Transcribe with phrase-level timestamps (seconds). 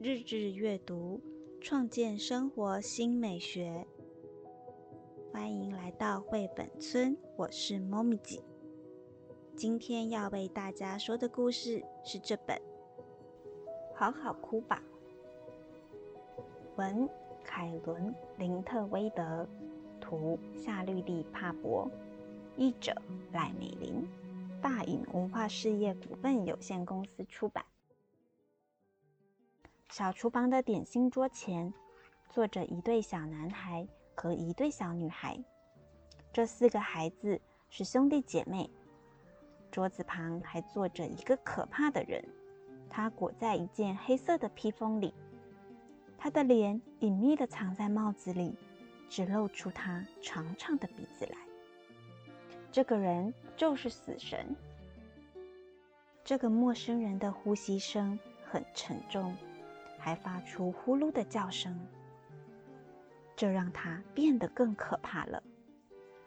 [0.00, 1.20] 日日阅读，
[1.60, 3.84] 创建生活新美学。
[5.32, 8.40] 欢迎来到绘本村，我是猫咪姐。
[9.56, 12.56] 今天要为大家说的故事是这本
[13.92, 14.80] 《好好哭吧》。
[16.76, 17.08] 文：
[17.42, 19.48] 凯伦·林特威德，
[20.00, 21.90] 图：夏绿蒂·帕博，
[22.56, 22.94] 译者：
[23.32, 24.06] 赖美玲。
[24.62, 27.64] 大隐文化事业股份有限公司出版。
[29.98, 31.74] 小厨房的点心桌前，
[32.30, 35.36] 坐着一对小男孩和一对小女孩。
[36.32, 38.70] 这四个孩子是兄弟姐妹。
[39.72, 42.24] 桌子旁还坐着一个可怕的人，
[42.88, 45.12] 他裹在一件黑色的披风里，
[46.16, 48.54] 他的脸隐秘地藏在帽子里，
[49.08, 51.36] 只露出他长长的鼻子来。
[52.70, 54.54] 这个人就是死神。
[56.22, 59.34] 这个陌生人的呼吸声很沉重，
[59.98, 61.78] 还发出呼噜的叫声，
[63.36, 65.42] 这让他变得更可怕了。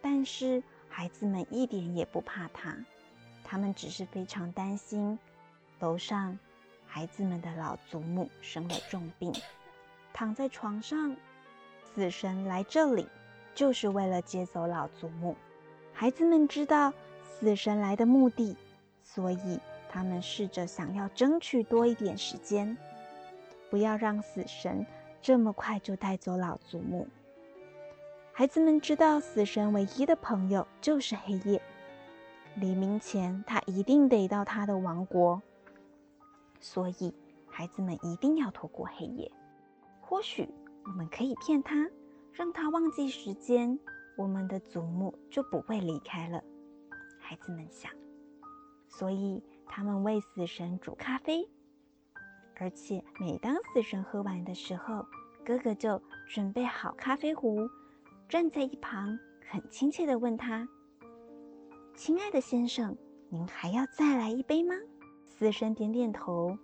[0.00, 2.76] 但是孩子们一点也不怕他，
[3.44, 5.18] 他们只是非常担心，
[5.80, 6.38] 楼上
[6.86, 9.32] 孩子们的老祖母生了重病，
[10.12, 11.16] 躺在床上。
[11.94, 13.06] 死神来这里
[13.54, 15.36] 就是为了接走老祖母。
[15.92, 18.56] 孩子们知道死神来的目的，
[19.02, 19.60] 所以
[19.90, 22.74] 他们试着想要争取多一点时间，
[23.72, 24.84] 不要让死神
[25.22, 27.08] 这么快就带走老祖母。
[28.30, 31.62] 孩子们知道死神唯一的朋友就是黑夜，
[32.56, 35.40] 黎明前他一定得到他的王国，
[36.60, 37.14] 所以
[37.48, 39.32] 孩子们一定要拖过黑夜。
[40.02, 40.46] 或许
[40.84, 41.88] 我们可以骗他，
[42.30, 43.78] 让他忘记时间。
[44.18, 46.44] 我们的祖母就不会离开了，
[47.18, 47.90] 孩子们想。
[48.86, 51.48] 所以他们为死神煮咖啡，
[52.62, 55.04] 而且每当死神喝完的时候，
[55.44, 57.68] 哥哥就准备好咖啡壶，
[58.28, 59.18] 站在一旁，
[59.50, 60.68] 很亲切地问他
[61.96, 62.96] ：“亲爱的先生，
[63.30, 64.76] 您还要再来一杯吗？”
[65.26, 66.56] 死神点点头，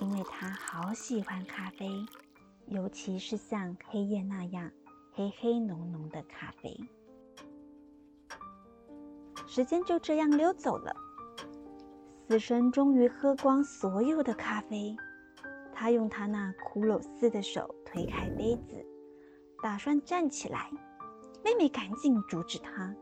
[0.00, 2.06] 因为他好喜欢咖啡，
[2.68, 4.70] 尤其是像黑夜那样。
[5.12, 6.80] 黑黑浓浓的咖啡，
[9.48, 10.94] 时间就这样溜走了。
[12.28, 14.96] 死神终于喝光所有的咖啡，
[15.80, 18.86] 他用他那骷髅似的手推开杯子，
[19.62, 20.70] 打算站起来。
[21.42, 22.94] 妹妹赶紧阻止他。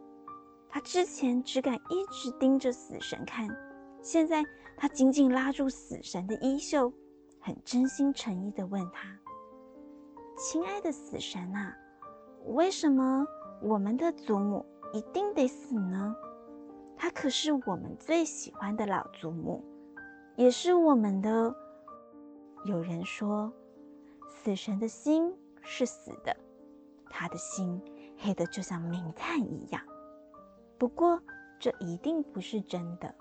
[0.69, 3.49] 他之前只敢一直盯着死神看，
[4.01, 4.45] 现在
[4.77, 6.93] 他紧紧拉住死神的衣袖，
[7.41, 9.09] 很真心诚意地问他
[10.39, 11.77] ：“亲爱的死神啊！”
[12.55, 13.27] 为什么
[13.61, 16.15] 我们的祖母一定得死呢？
[16.97, 19.65] 她可是我们最喜欢的老祖母，
[20.37, 21.53] 也是我们的。
[22.65, 23.53] 有人说，
[24.29, 26.37] 死神的心是死的，
[27.09, 27.81] 他的心
[28.19, 29.81] 黑的就像明炭一样。
[30.77, 31.21] 不过，
[31.59, 33.15] 这一定不是真的。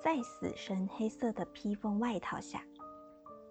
[0.00, 2.62] 在死神黑色的披风外套下，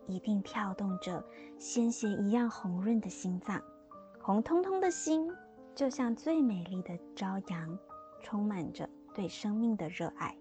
[0.07, 1.23] 一定跳动着
[1.57, 3.61] 鲜血一样红润的心脏。
[4.21, 5.31] 红彤彤的心，
[5.73, 7.79] 就像最美丽的朝阳，
[8.21, 10.37] 充满着对生命的热爱。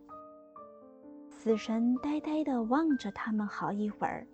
[1.31, 4.27] 死神呆呆地望着他们好一会儿，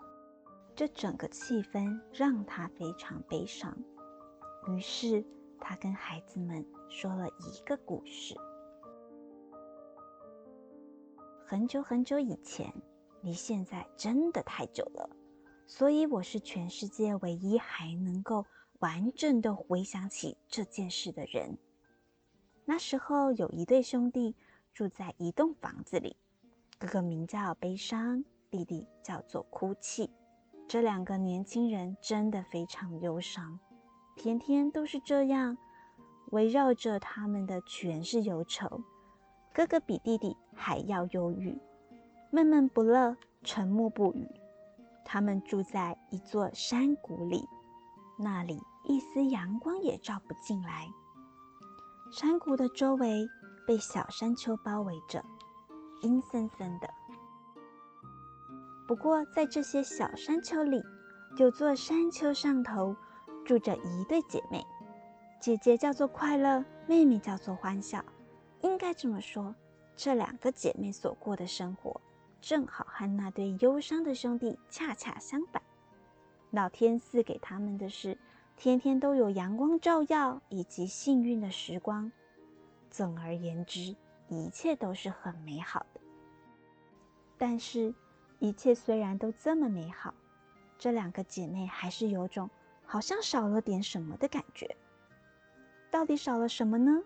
[0.77, 3.77] 这整个气氛让他非常悲伤。
[4.69, 5.25] 于是，
[5.59, 8.37] 他跟孩子们说了一个故事：
[11.47, 12.73] 很久很久以前，
[13.23, 15.09] 离现在真的太久了，
[15.67, 18.47] 所以我是全世界唯一还能够。
[18.81, 21.57] 完整的回想起这件事的人，
[22.67, 24.37] 那时候有一对兄弟
[24.75, 26.15] 住在一栋房子里，
[26.79, 30.11] 哥哥名叫悲伤，弟弟叫做哭泣。
[30.69, 33.61] 这两个年轻人真的非常忧伤，
[34.17, 35.57] 天天都是这样，
[36.33, 38.83] 围绕着他们的全是忧愁。
[39.55, 41.57] 哥哥比弟弟还要忧郁，
[42.31, 44.29] 闷闷不乐，沉默不语。
[45.05, 47.47] 他们住在一座山谷里。
[48.19, 50.89] 那里一丝阳光也照不进来。
[52.11, 53.29] 山谷的周围
[53.67, 55.25] 被小山丘包围着，
[56.03, 56.89] 阴森森的。
[58.87, 60.83] 不过，在这些小山丘里，
[61.37, 62.95] 有座山丘上头
[63.45, 64.65] 住着一对姐妹，
[65.41, 68.05] 姐姐叫做快乐，妹妹叫做欢笑。
[68.63, 69.55] 应该这么说，
[69.97, 72.01] 这两个姐妹所过的生活，
[72.41, 75.61] 正好和那对忧伤的兄弟恰恰相反。
[76.53, 78.17] 老天赐给他们的是
[78.57, 82.11] 天天都有阳光照耀，以及幸运的时光。
[82.89, 83.97] 总而言之，
[84.29, 86.01] 一切都是很美好的。
[87.37, 87.93] 但是，
[88.39, 90.13] 一切虽然都这么美好，
[90.79, 92.51] 这两个姐妹还是有种
[92.85, 94.77] 好像少了点什么的感觉。
[95.91, 97.03] 到底少了什么呢？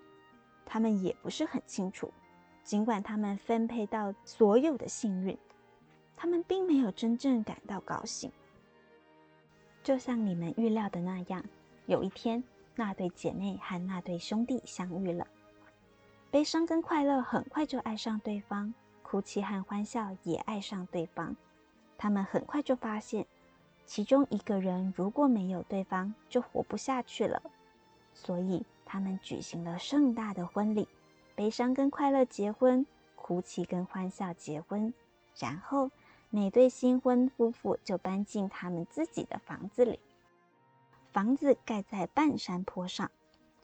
[0.66, 2.12] 她们也不是很清楚。
[2.62, 5.36] 尽管她们分配到所有的幸运，
[6.16, 8.30] 她们并没有真正感到高兴。
[9.82, 11.42] 就像你们预料的那样，
[11.86, 12.42] 有一天，
[12.74, 15.26] 那对姐妹和那对兄弟相遇了。
[16.30, 18.72] 悲伤跟快乐很快就爱上对方，
[19.10, 21.34] 哭泣和欢笑也爱上对方。
[21.98, 23.26] 他们很快就发现，
[23.84, 27.42] 其中一个人如果没有对方，就活不下去了。
[28.14, 30.86] 所以，他们举行了盛大的婚礼，
[31.34, 32.86] 悲伤跟快乐结婚，
[33.16, 34.94] 哭泣跟欢笑结婚。
[35.36, 35.90] 然后，
[36.30, 39.98] 每对新婚夫妇就搬进他们自己的房子里。
[41.12, 43.10] 房子盖在半山坡上，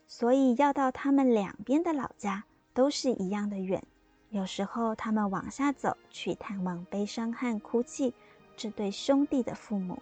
[0.08, 2.42] 所以要到他们两边的老家。
[2.74, 3.82] 都是一样的远。
[4.30, 8.12] 有时候他们往下走去探望悲伤和哭泣
[8.56, 9.96] 这对兄弟的父母；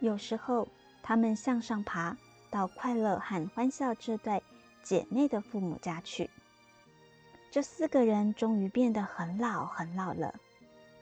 [0.00, 0.68] 有时候
[1.02, 2.16] 他们向上爬
[2.50, 4.42] 到快乐和欢笑这对
[4.82, 6.30] 姐妹的父母家去。
[7.50, 10.34] 这四个人终于变得很老很老了。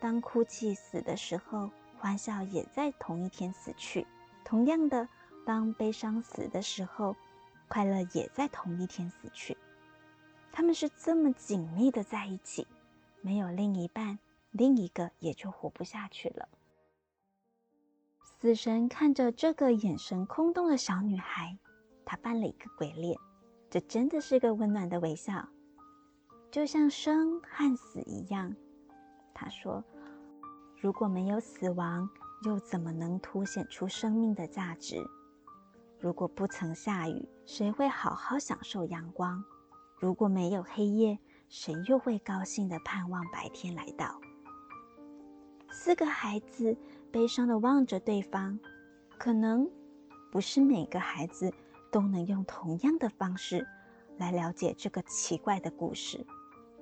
[0.01, 4.07] 当哭泣死的时候，欢笑也在同一天死去。
[4.45, 5.09] 同样的，
[5.45, 7.17] 当悲伤死的时候，
[7.67, 9.59] 快乐也在同一天死去。
[10.59, 12.67] 他们是这么紧密的在一起，
[13.21, 14.19] 没有另一半，
[14.51, 16.49] 另一个也就活不下去了。
[18.21, 21.57] 死神看着这个眼神空洞的小女孩，
[22.05, 23.17] 她扮了一个鬼脸，
[23.71, 25.49] 这真的是个温暖的微笑，
[26.51, 28.53] 就像生和死一样。
[29.33, 29.85] 他说
[30.83, 32.11] ：“如果没有死亡，
[32.45, 34.97] 又怎么能凸显出生命的价值？
[36.01, 39.41] 如果不曾下雨，谁会好好享受阳光？”
[39.99, 41.19] 如果没有黑夜，
[41.49, 44.21] 谁又会高兴的盼望白天来到？
[45.71, 46.77] 四个孩子
[47.11, 48.59] 悲伤的望着对方，
[49.19, 49.69] 可能
[50.31, 51.53] 不是每个孩子
[51.91, 53.67] 都能用同样的方式
[54.19, 56.25] 来了解这个奇怪的故事。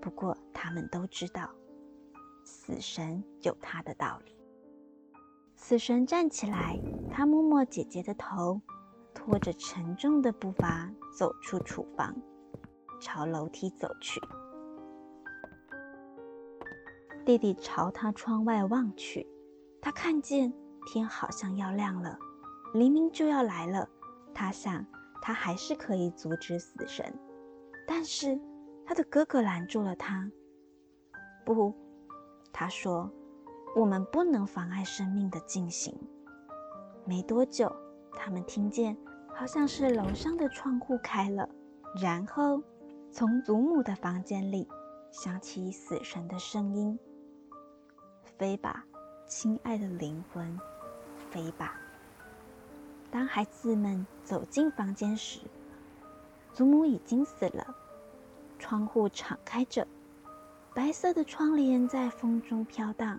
[0.00, 1.50] 不过，他们都知道，
[2.44, 4.36] 死神有他的道理。
[5.54, 6.78] 死神站起来，
[7.10, 8.60] 他摸摸姐姐的头，
[9.14, 12.14] 拖着沉重的步伐走出厨房。
[13.06, 14.20] 朝楼梯走去，
[17.25, 19.25] 弟弟朝他窗外望去，
[19.81, 20.53] 他看见
[20.87, 22.19] 天好像要亮了，
[22.75, 23.88] 黎明就要来了。
[24.35, 24.85] 他想，
[25.23, 27.17] 他还是可以阻止死神，
[27.87, 28.37] 但是
[28.85, 30.29] 他的哥哥拦住了他。
[31.44, 31.73] 不，
[32.53, 33.08] 他说
[33.76, 35.97] ：“我们不能妨碍生命的进行。”
[37.06, 37.73] 没多久，
[38.17, 38.97] 他们听见，
[39.32, 41.49] 好像是楼上的窗户开了，
[42.03, 42.61] 然后。
[43.18, 44.68] 从祖母的房间里
[45.10, 46.98] 响起死神的声音
[48.36, 48.84] ：“飞吧，
[49.26, 50.60] 亲爱的灵魂，
[51.30, 51.80] 飞吧。”
[53.10, 55.40] 当孩子们走进房间时，
[56.52, 57.74] 祖母已经死了。
[58.58, 59.88] 窗户敞开着，
[60.74, 63.19] 白色的窗帘在风中飘荡。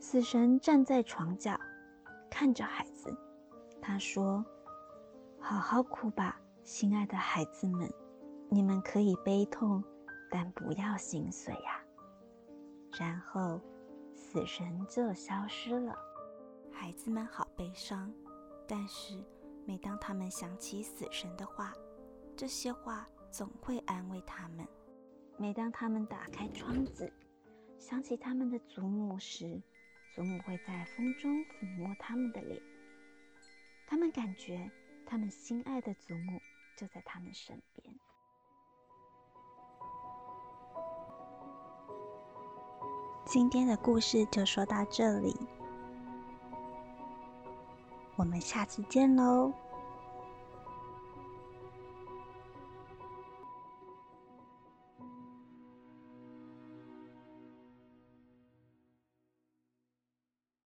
[0.00, 1.60] 死神站在床角，
[2.30, 3.14] 看着孩子。
[3.82, 4.42] 他说
[5.38, 7.92] ：“好好哭吧，心爱的孩子们。”
[8.48, 9.82] 你们可以悲痛，
[10.30, 11.82] 但不要心碎呀。
[12.98, 13.60] 然后，
[14.14, 15.94] 死神就消失了。
[16.72, 18.12] 孩子们好悲伤，
[18.66, 19.22] 但是
[19.66, 21.74] 每当他们想起死神的话，
[22.36, 24.66] 这些话总会安慰他们。
[25.36, 27.12] 每当他们打开窗子，
[27.78, 29.60] 想起他们的祖母时，
[30.14, 32.62] 祖母会在风中抚摸他们的脸。
[33.86, 34.70] 他们感觉，
[35.04, 36.40] 他们心爱的祖母
[36.76, 37.94] 就在他们身边。
[43.26, 45.36] 今天的故事就说到这里，
[48.14, 49.52] 我们下次见喽。